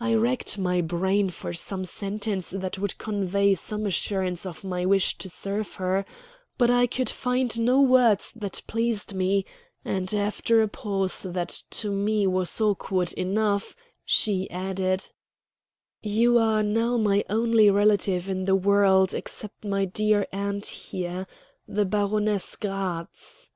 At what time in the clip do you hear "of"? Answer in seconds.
4.46-4.64